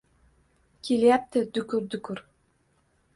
[0.83, 1.39] Kelyapti…
[1.53, 2.25] Dukur-dukur…